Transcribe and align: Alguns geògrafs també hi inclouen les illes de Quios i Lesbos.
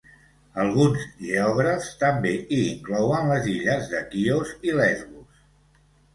Alguns 0.61 1.03
geògrafs 1.25 1.89
també 2.05 2.31
hi 2.39 2.59
inclouen 2.71 3.31
les 3.35 3.47
illes 3.53 3.87
de 3.93 4.03
Quios 4.09 4.57
i 4.71 4.77
Lesbos. 4.81 5.47